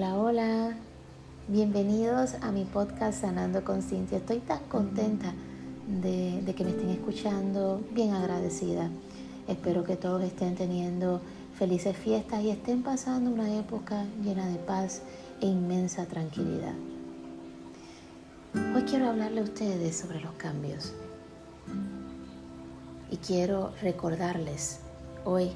Hola, 0.00 0.16
hola. 0.16 0.76
Bienvenidos 1.46 2.32
a 2.40 2.52
mi 2.52 2.64
podcast 2.64 3.20
Sanando 3.20 3.64
con 3.64 3.82
Cintia. 3.82 4.16
Estoy 4.16 4.38
tan 4.38 4.60
contenta 4.60 5.34
de, 5.86 6.40
de, 6.40 6.54
que 6.54 6.64
me 6.64 6.70
estén 6.70 6.88
escuchando, 6.88 7.82
bien 7.92 8.14
agradecida. 8.14 8.88
Espero 9.46 9.84
que 9.84 9.96
todos 9.96 10.22
estén 10.22 10.54
teniendo 10.54 11.20
felices 11.54 11.94
fiestas 11.98 12.42
y 12.42 12.48
estén 12.48 12.82
pasando 12.82 13.30
una 13.30 13.54
época 13.58 14.06
llena 14.24 14.46
de 14.46 14.56
paz 14.56 15.02
e 15.42 15.46
inmensa 15.46 16.06
tranquilidad. 16.06 16.72
Hoy 18.74 18.84
quiero 18.84 19.06
hablarle 19.06 19.40
a 19.40 19.44
ustedes 19.44 19.98
sobre 19.98 20.18
los 20.22 20.32
cambios. 20.32 20.94
Y 23.10 23.18
quiero 23.18 23.74
recordarles 23.82 24.80
hoy 25.26 25.50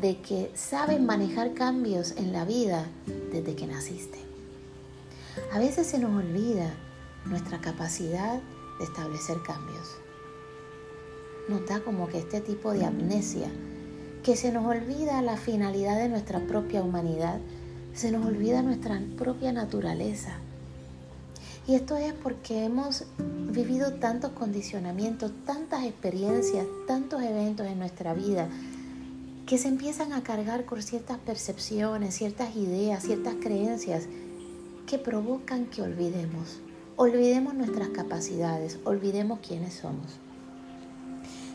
de 0.00 0.20
que 0.20 0.50
saben 0.54 1.04
manejar 1.04 1.54
cambios 1.54 2.14
en 2.16 2.32
la 2.32 2.44
vida 2.44 2.86
desde 3.32 3.54
que 3.54 3.66
naciste. 3.66 4.18
A 5.52 5.58
veces 5.58 5.86
se 5.86 5.98
nos 5.98 6.16
olvida 6.16 6.72
nuestra 7.26 7.60
capacidad 7.60 8.40
de 8.78 8.84
establecer 8.84 9.38
cambios. 9.42 9.96
Nos 11.48 11.66
da 11.66 11.80
como 11.80 12.08
que 12.08 12.18
este 12.18 12.40
tipo 12.40 12.72
de 12.72 12.84
amnesia, 12.84 13.48
que 14.22 14.36
se 14.36 14.52
nos 14.52 14.64
olvida 14.64 15.20
la 15.22 15.36
finalidad 15.36 15.98
de 15.98 16.08
nuestra 16.08 16.40
propia 16.46 16.82
humanidad, 16.82 17.38
se 17.94 18.12
nos 18.12 18.24
olvida 18.24 18.62
nuestra 18.62 19.00
propia 19.18 19.52
naturaleza. 19.52 20.38
Y 21.66 21.74
esto 21.74 21.96
es 21.96 22.12
porque 22.12 22.64
hemos 22.64 23.04
vivido 23.50 23.94
tantos 23.94 24.32
condicionamientos, 24.32 25.32
tantas 25.44 25.84
experiencias, 25.84 26.66
tantos 26.86 27.22
eventos 27.22 27.66
en 27.66 27.78
nuestra 27.78 28.14
vida, 28.14 28.48
que 29.46 29.58
se 29.58 29.68
empiezan 29.68 30.12
a 30.12 30.22
cargar 30.22 30.64
con 30.64 30.82
ciertas 30.82 31.18
percepciones, 31.18 32.14
ciertas 32.14 32.56
ideas, 32.56 33.02
ciertas 33.02 33.34
creencias 33.40 34.04
que 34.86 34.98
provocan 34.98 35.66
que 35.66 35.82
olvidemos. 35.82 36.60
Olvidemos 36.96 37.54
nuestras 37.54 37.88
capacidades, 37.88 38.78
olvidemos 38.84 39.40
quiénes 39.40 39.74
somos. 39.74 40.20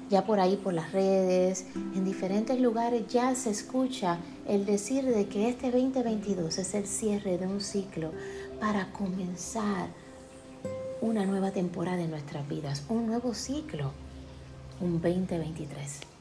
Ya 0.09 0.25
por 0.25 0.39
ahí, 0.39 0.55
por 0.55 0.73
las 0.73 0.93
redes, 0.93 1.65
en 1.75 2.05
diferentes 2.05 2.59
lugares 2.59 3.07
ya 3.07 3.35
se 3.35 3.49
escucha 3.49 4.19
el 4.47 4.65
decir 4.65 5.03
de 5.03 5.27
que 5.27 5.49
este 5.49 5.69
2022 5.69 6.57
es 6.57 6.73
el 6.73 6.87
cierre 6.87 7.37
de 7.37 7.45
un 7.45 7.59
ciclo 7.59 8.11
para 8.59 8.91
comenzar 8.93 9.89
una 11.01 11.25
nueva 11.25 11.51
temporada 11.51 12.01
en 12.01 12.09
nuestras 12.09 12.47
vidas, 12.47 12.83
un 12.89 13.05
nuevo 13.05 13.33
ciclo, 13.33 13.91
un 14.79 15.01
2023. 15.01 16.16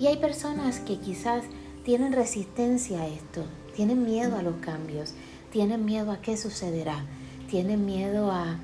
Y 0.00 0.06
hay 0.06 0.16
personas 0.18 0.80
que 0.80 0.98
quizás 0.98 1.44
tienen 1.84 2.12
resistencia 2.12 3.02
a 3.02 3.08
esto, 3.08 3.44
tienen 3.74 4.04
miedo 4.04 4.36
a 4.36 4.42
los 4.42 4.56
cambios, 4.56 5.14
tienen 5.50 5.84
miedo 5.84 6.12
a 6.12 6.20
qué 6.20 6.36
sucederá, 6.36 7.04
tienen 7.48 7.86
miedo 7.86 8.30
a, 8.30 8.58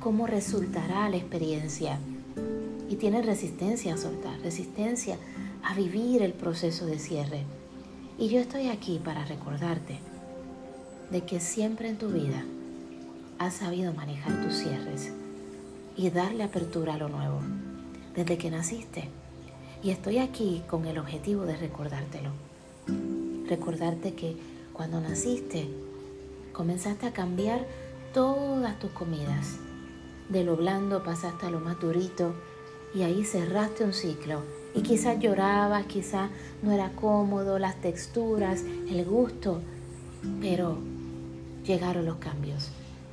cómo 0.00 0.26
resultará 0.26 1.08
la 1.08 1.16
experiencia 1.16 1.98
y 2.88 2.96
tienen 2.96 3.22
resistencia 3.22 3.94
a 3.94 3.96
soltar, 3.96 4.38
resistencia 4.40 5.16
a 5.62 5.74
vivir 5.74 6.22
el 6.22 6.32
proceso 6.32 6.86
de 6.86 6.98
cierre. 6.98 7.44
Y 8.18 8.28
yo 8.28 8.40
estoy 8.40 8.68
aquí 8.68 9.00
para 9.02 9.24
recordarte 9.24 10.00
de 11.10 11.22
que 11.22 11.40
siempre 11.40 11.88
en 11.88 11.98
tu 11.98 12.08
vida 12.08 12.44
has 13.38 13.54
sabido 13.54 13.92
manejar 13.94 14.42
tus 14.42 14.54
cierres 14.54 15.12
y 15.96 16.10
darle 16.10 16.42
apertura 16.42 16.94
a 16.94 16.98
lo 16.98 17.08
nuevo. 17.08 17.40
Desde 18.14 18.38
que 18.38 18.50
naciste, 18.50 19.08
y 19.82 19.90
estoy 19.90 20.18
aquí 20.18 20.62
con 20.68 20.84
el 20.84 20.98
objetivo 20.98 21.44
de 21.44 21.56
recordártelo. 21.56 22.30
Recordarte 23.48 24.14
que 24.14 24.36
cuando 24.72 25.00
naciste 25.00 25.68
comenzaste 26.52 27.06
a 27.06 27.12
cambiar 27.12 27.66
todas 28.12 28.78
tus 28.78 28.90
comidas. 28.90 29.56
De 30.28 30.44
lo 30.44 30.56
blando 30.56 31.02
pasaste 31.02 31.46
a 31.46 31.50
lo 31.50 31.60
más 31.60 31.80
durito 31.80 32.34
y 32.94 33.02
ahí 33.02 33.24
cerraste 33.24 33.84
un 33.84 33.92
ciclo. 33.92 34.42
Y 34.74 34.82
quizás 34.82 35.18
llorabas, 35.18 35.86
quizás 35.86 36.30
no 36.62 36.70
era 36.70 36.90
cómodo, 36.90 37.58
las 37.58 37.80
texturas, 37.80 38.62
el 38.62 39.04
gusto, 39.04 39.60
pero 40.40 40.78
llegaron 41.64 42.04
los 42.04 42.16
cambios 42.16 42.70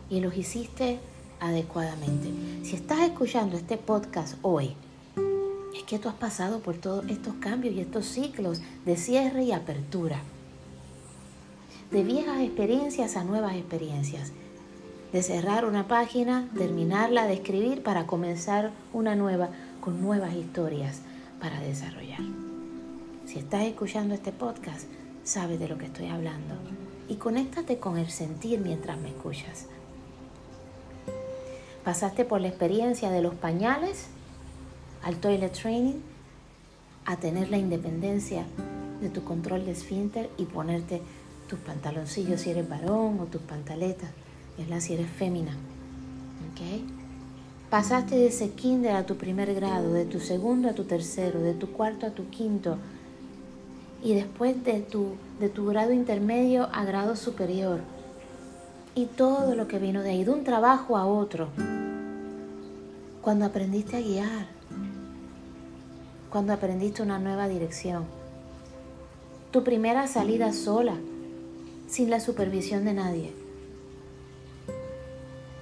y 0.10 0.20
los 0.20 0.36
hiciste 0.38 1.00
adecuadamente. 1.40 2.30
Si 2.64 2.76
estás 2.76 3.00
escuchando 3.00 3.58
este 3.58 3.78
podcast 3.78 4.36
hoy, 4.42 4.76
es 5.78 5.84
que 5.84 6.00
tú 6.00 6.10
has 6.10 6.16
pasado 6.16 6.60
por 6.60 6.76
todos 6.76 7.08
estos 7.08 7.36
cambios 7.36 7.76
y 7.76 7.80
estos 7.80 8.06
ciclos 8.06 8.62
de 8.86 8.98
cierre 8.98 9.44
y 9.44 9.52
apertura. 9.52 10.20
De 11.92 12.04
viejas 12.04 12.42
experiencias 12.42 13.16
a 13.16 13.24
nuevas 13.24 13.56
experiencias. 13.56 14.32
De 15.14 15.24
cerrar 15.24 15.66
una 15.66 15.88
página, 15.88 16.50
terminarla 16.58 17.28
de 17.28 17.36
escribir 17.36 17.84
para 17.84 18.08
comenzar 18.08 18.72
una 18.92 19.16
nueva 19.16 19.50
con 19.80 20.02
nuevas 20.02 20.34
historias 20.34 21.00
para 21.40 21.62
desarrollar. 21.62 22.20
Si 23.26 23.40
estás 23.40 23.64
escuchando 23.64 24.14
este 24.14 24.32
podcast, 24.32 24.88
sabes 25.24 25.60
de 25.60 25.70
lo 25.70 25.78
que 25.78 25.86
estoy 25.86 26.08
hablando 26.08 26.56
y 27.08 27.16
conéctate 27.16 27.78
con 27.78 27.98
el 27.98 28.10
sentir 28.10 28.60
mientras 28.60 28.98
me 28.98 29.10
escuchas. 29.10 29.68
Pasaste 31.86 32.26
por 32.26 32.42
la 32.42 32.50
experiencia 32.50 33.12
de 33.12 33.22
los 33.22 33.36
pañales 33.36 34.08
al 35.04 35.18
toilet 35.18 35.52
training, 35.52 36.02
a 37.06 37.16
tener 37.18 37.50
la 37.50 37.58
independencia 37.58 38.46
de 39.02 39.10
tu 39.10 39.24
control 39.24 39.66
de 39.66 39.72
esfínter 39.72 40.30
y 40.38 40.46
ponerte 40.46 41.02
tus 41.48 41.60
pantaloncillos 41.60 42.42
si 42.42 42.50
eres 42.50 42.68
varón 42.68 43.20
o 43.20 43.26
tus 43.26 43.42
pantaletas, 43.42 44.10
¿verdad? 44.58 44.82
Si 44.82 44.94
eres 44.94 45.10
fémina. 45.10 45.56
¿Okay? 46.52 46.86
Pasaste 47.70 48.16
de 48.16 48.28
ese 48.28 48.52
kinder 48.52 48.96
a 48.96 49.06
tu 49.06 49.16
primer 49.16 49.54
grado, 49.54 49.94
de 49.94 50.06
tu 50.06 50.20
segundo 50.20 50.70
a 50.70 50.74
tu 50.74 50.84
tercero, 50.84 51.40
de 51.42 51.54
tu 51.54 51.72
cuarto 51.72 52.06
a 52.06 52.12
tu 52.12 52.30
quinto 52.30 52.78
y 54.04 54.14
después 54.14 54.64
de 54.64 54.80
tu, 54.82 55.16
de 55.40 55.50
tu 55.50 55.66
grado 55.66 55.92
intermedio 55.92 56.70
a 56.72 56.86
grado 56.86 57.16
superior 57.16 57.82
y 58.96 59.06
todo 59.06 59.56
lo 59.56 59.68
que 59.68 59.80
vino 59.80 60.02
de 60.02 60.12
ahí, 60.12 60.24
de 60.24 60.32
un 60.32 60.44
trabajo 60.44 60.98
a 60.98 61.06
otro. 61.06 61.50
Cuando 63.22 63.46
aprendiste 63.46 63.98
a 63.98 64.02
guiar, 64.02 64.57
cuando 66.30 66.54
aprendiste 66.54 67.02
una 67.02 67.20
nueva 67.20 67.48
dirección. 67.48 68.06
Tu 69.52 69.64
primera 69.64 70.08
salida 70.08 70.52
sola, 70.54 70.96
sin 71.88 72.10
la 72.10 72.20
supervisión 72.20 72.84
de 72.86 72.94
nadie. 72.94 73.34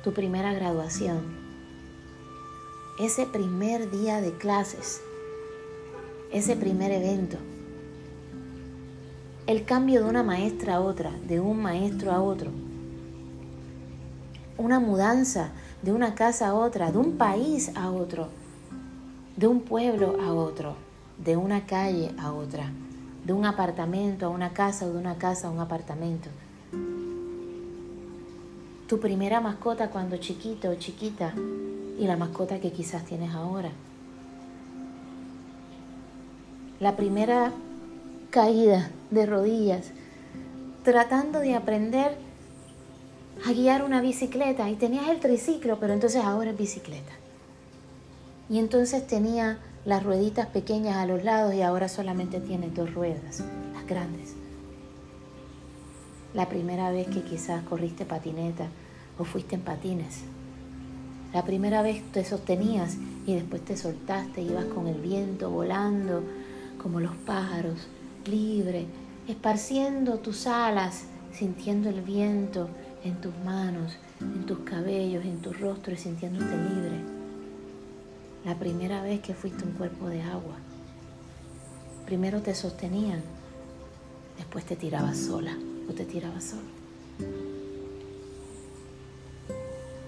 Tu 0.04 0.14
primera 0.14 0.54
graduación. 0.54 1.22
Ese 3.00 3.25
primer 3.25 3.92
día 3.92 4.22
de 4.22 4.34
clases. 4.38 5.02
Ese 6.31 6.56
primer 6.56 6.92
evento. 6.92 7.38
El 9.46 9.66
cambio 9.66 10.04
de 10.04 10.09
una 10.09 10.24
maestra 10.24 10.75
a 10.75 10.80
otra, 10.80 11.12
de 11.28 11.40
un 11.40 11.62
maestro 11.62 12.12
a 12.12 12.22
otro. 12.22 12.50
Una 14.58 14.80
mudanza 14.80 15.52
de 15.84 15.94
una 15.94 16.16
casa 16.16 16.48
a 16.48 16.54
otra, 16.56 16.92
de 16.92 16.98
un 16.98 17.18
país 17.18 17.72
a 17.75 17.92
otro 17.92 18.30
de 19.35 19.47
un 19.47 19.62
pueblo 19.62 20.16
a 20.22 20.34
otro, 20.34 20.75
de 21.18 21.35
una 21.35 21.66
calle 21.66 22.12
a 22.18 22.31
otra, 22.31 22.72
de 23.25 23.34
un 23.34 23.46
apartamento 23.46 24.28
a 24.28 24.29
una 24.29 24.53
casa 24.53 24.85
o 24.85 24.91
de 24.91 24.97
una 24.97 25.18
casa 25.18 25.47
a 25.47 25.51
un 25.51 25.59
apartamento. 25.59 26.29
Tu 28.88 29.00
primera 29.00 29.41
mascota 29.41 29.90
cuando 29.90 30.18
chiquito 30.18 30.69
o 30.69 30.75
chiquita 30.75 31.34
y 31.97 32.06
la 32.06 32.18
mascota 32.18 32.59
que 32.59 32.72
quizás 32.72 33.03
tienes 33.03 33.34
ahora. 33.34 33.72
La 36.80 36.95
primera 36.95 37.51
caída 38.30 38.92
de 39.12 39.25
rodillas, 39.25 39.92
tratando 40.83 41.39
de 41.39 41.56
aprender 41.56 42.15
a 43.45 43.51
guiar 43.51 43.83
una 43.83 44.01
bicicleta 44.01 44.69
y 44.69 44.75
tenías 44.75 45.07
el 45.10 45.19
triciclo, 45.19 45.80
pero 45.80 45.94
entonces 45.94 46.24
ahora 46.24 46.51
es 46.51 46.57
bicicleta. 46.57 47.25
Y 48.50 48.59
entonces 48.59 49.07
tenía 49.07 49.57
las 49.86 50.03
rueditas 50.03 50.47
pequeñas 50.47 50.97
a 50.97 51.06
los 51.06 51.24
lados 51.24 51.53
y 51.53 51.62
ahora 51.62 51.89
solamente 51.89 52.39
tiene 52.39 52.69
dos 52.69 52.94
ruedas, 52.94 53.44
las 53.74 53.88
grandes. 53.88 54.33
La 56.33 56.47
primera 56.47 56.92
vez 56.92 57.07
que 57.07 57.24
quizás 57.24 57.63
corriste 57.63 58.06
patineta 58.06 58.68
o 59.18 59.24
fuiste 59.24 59.56
en 59.56 59.62
patines. 59.62 60.21
La 61.33 61.44
primera 61.44 61.81
vez 61.81 62.03
te 62.12 62.24
sostenías 62.24 62.97
y 63.25 63.33
después 63.33 63.63
te 63.65 63.77
soltaste, 63.77 64.42
ibas 64.42 64.65
con 64.65 64.88
el 64.88 65.01
viento 65.01 65.50
volando 65.50 66.24
como 66.81 67.00
los 67.00 67.15
pájaros, 67.25 67.88
libre, 68.25 68.86
esparciendo 69.27 70.19
tus 70.19 70.45
alas, 70.45 71.06
sintiendo 71.33 71.89
el 71.89 72.01
viento 72.01 72.69
en 73.03 73.15
tus 73.21 73.33
manos, 73.44 73.98
en 74.21 74.45
tus 74.45 74.59
cabellos, 74.59 75.25
en 75.25 75.41
tu 75.41 75.51
rostro 75.51 75.94
y 75.94 75.98
sintiéndote 75.98 76.56
libre 76.57 77.25
la 78.45 78.53
primera 78.53 79.01
vez 79.01 79.21
que 79.21 79.33
fuiste 79.33 79.63
un 79.63 79.71
cuerpo 79.71 80.07
de 80.07 80.21
agua. 80.21 80.56
Primero 82.06 82.42
te 82.42 82.53
sostenían, 82.53 83.24
después 84.38 84.65
te 84.65 84.75
tirabas 84.75 85.18
sola. 85.18 85.57
o 85.88 85.94
te 85.94 86.03
tiraba 86.03 86.42
solo. 86.42 86.63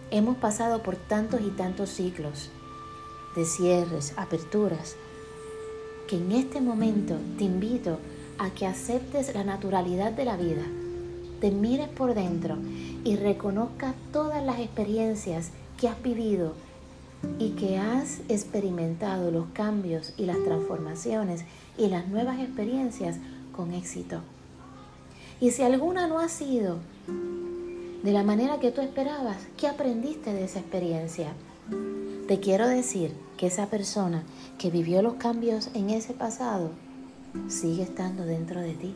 Hemos 0.09 0.37
pasado 0.37 0.81
por 0.81 0.95
tantos 0.95 1.39
y 1.41 1.51
tantos 1.51 1.91
ciclos 1.91 2.49
de 3.35 3.45
cierres, 3.45 4.13
aperturas, 4.17 4.95
que 6.07 6.17
en 6.17 6.31
este 6.31 6.61
momento 6.61 7.15
te 7.37 7.43
invito 7.43 7.99
a 8.39 8.49
que 8.49 8.65
aceptes 8.65 9.35
la 9.35 9.43
naturalidad 9.43 10.13
de 10.13 10.25
la 10.25 10.35
vida, 10.35 10.63
te 11.41 11.51
mires 11.51 11.89
por 11.89 12.15
dentro 12.15 12.57
y 13.03 13.17
reconozcas 13.17 13.93
todas 14.11 14.43
las 14.43 14.59
experiencias 14.59 15.51
que 15.79 15.87
has 15.89 16.01
vivido 16.01 16.53
y 17.39 17.51
que 17.51 17.77
has 17.77 18.21
experimentado 18.29 19.31
los 19.31 19.47
cambios 19.53 20.13
y 20.17 20.25
las 20.25 20.41
transformaciones 20.43 21.43
y 21.77 21.87
las 21.87 22.07
nuevas 22.07 22.39
experiencias 22.39 23.17
con 23.55 23.73
éxito. 23.73 24.21
Y 25.39 25.51
si 25.51 25.63
alguna 25.63 26.07
no 26.07 26.19
ha 26.19 26.29
sido 26.29 26.77
de 28.03 28.11
la 28.11 28.23
manera 28.23 28.59
que 28.59 28.71
tú 28.71 28.81
esperabas, 28.81 29.37
¿qué 29.57 29.67
aprendiste 29.67 30.33
de 30.33 30.45
esa 30.45 30.59
experiencia? 30.59 31.33
Te 32.27 32.39
quiero 32.39 32.67
decir 32.67 33.13
que 33.37 33.47
esa 33.47 33.67
persona 33.67 34.23
que 34.57 34.71
vivió 34.71 35.01
los 35.01 35.15
cambios 35.15 35.69
en 35.73 35.89
ese 35.89 36.13
pasado 36.13 36.71
sigue 37.47 37.83
estando 37.83 38.25
dentro 38.25 38.61
de 38.61 38.73
ti. 38.73 38.95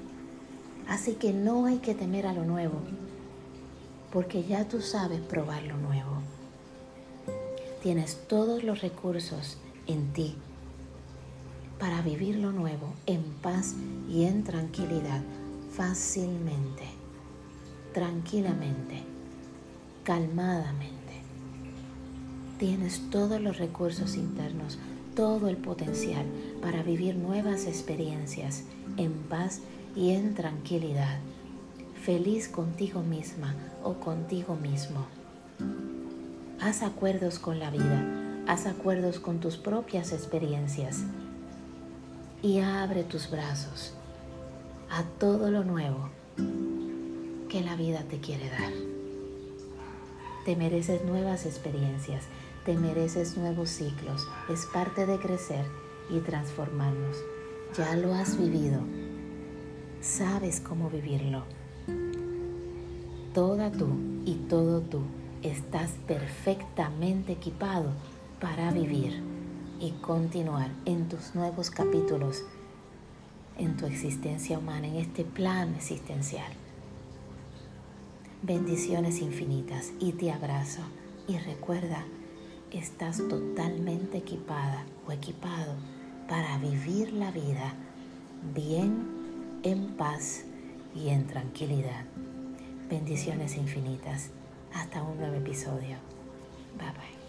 Así 0.88 1.14
que 1.14 1.32
no 1.32 1.66
hay 1.66 1.78
que 1.78 1.96
temer 1.96 2.28
a 2.28 2.34
lo 2.34 2.44
nuevo, 2.44 2.80
porque 4.12 4.44
ya 4.44 4.68
tú 4.68 4.82
sabes 4.82 5.22
probar 5.22 5.64
lo 5.64 5.78
nuevo. 5.78 6.22
Tienes 7.82 8.28
todos 8.28 8.64
los 8.64 8.82
recursos 8.82 9.58
en 9.88 10.14
ti 10.14 10.36
para 11.80 12.04
vivir 12.04 12.36
lo 12.36 12.52
nuevo 12.52 12.94
en 13.08 13.24
paz 13.42 13.74
y 14.08 14.26
en 14.26 14.44
tranquilidad 14.44 15.24
fácilmente, 15.72 16.84
tranquilamente, 17.92 19.02
calmadamente. 20.04 20.92
Tienes 22.60 23.02
todos 23.10 23.42
los 23.42 23.58
recursos 23.58 24.16
internos, 24.16 24.78
todo 25.16 25.50
el 25.50 25.58
potencial 25.58 26.28
para 26.62 26.84
vivir 26.84 27.16
nuevas 27.16 27.66
experiencias 27.66 28.64
en 28.98 29.14
paz 29.24 29.62
y 29.96 30.12
en 30.12 30.36
tranquilidad, 30.36 31.18
feliz 32.00 32.48
contigo 32.48 33.02
misma 33.02 33.56
o 33.84 33.96
contigo 33.96 34.56
mismo. 34.56 35.08
Haz 36.62 36.84
acuerdos 36.84 37.40
con 37.40 37.58
la 37.58 37.72
vida, 37.72 38.06
haz 38.46 38.68
acuerdos 38.68 39.20
con 39.20 39.40
tus 39.40 39.58
propias 39.58 40.14
experiencias 40.14 41.00
y 42.44 42.60
abre 42.60 43.04
tus 43.04 43.32
brazos 43.32 43.96
a 44.92 45.02
todo 45.20 45.50
lo 45.50 45.64
nuevo 45.64 46.12
que 47.50 47.62
la 47.62 47.76
vida 47.76 48.04
te 48.04 48.20
quiere 48.20 48.48
dar. 48.52 48.72
Te 50.46 50.56
mereces 50.56 51.04
nuevas 51.04 51.48
experiencias, 51.48 52.26
te 52.64 52.78
mereces 52.78 53.38
nuevos 53.38 53.72
ciclos, 53.72 54.28
es 54.48 54.68
parte 54.68 55.08
de 55.08 55.18
crecer 55.18 55.66
y 56.12 56.20
transformarnos. 56.20 57.18
Ya 57.76 57.96
lo 57.96 58.14
has 58.14 58.38
vivido, 58.38 58.82
sabes 60.00 60.60
cómo 60.60 60.92
vivirlo. 60.92 61.44
Toda 63.34 63.72
tú 63.72 63.88
y 64.26 64.36
todo 64.48 64.82
tú 64.82 65.02
estás 65.44 65.92
perfectamente 66.08 67.34
equipado 67.34 67.92
para 68.40 68.72
vivir 68.72 69.22
y 69.80 69.92
continuar 70.02 70.72
en 70.86 71.10
tus 71.10 71.36
nuevos 71.36 71.70
capítulos 71.70 72.44
en 73.58 73.78
tu 73.78 73.86
existencia 73.86 74.58
humana, 74.58 74.88
en 74.88 74.96
este 74.96 75.24
plano 75.24 75.76
existencial. 75.76 76.52
Bendiciones 78.42 79.20
infinitas 79.20 79.92
y 80.00 80.14
te 80.14 80.32
abrazo 80.32 80.82
y 81.28 81.38
recuerda 81.38 82.04
estás 82.72 83.18
totalmente 83.28 84.18
equipada 84.18 84.86
o 85.08 85.12
equipado 85.12 85.76
para 86.28 86.58
vivir 86.58 87.14
la 87.14 87.32
vida 87.32 87.76
bien, 88.56 89.60
en 89.64 89.90
paz 89.96 90.46
y 90.96 91.10
en 91.10 91.28
tranquilidad. 91.28 92.06
Bendiciones 92.90 93.58
infinitas. 93.58 94.32
Hasta 94.74 95.02
un 95.04 95.18
nuevo 95.18 95.36
episodio. 95.36 95.98
Bye 96.78 96.92
bye. 96.92 97.21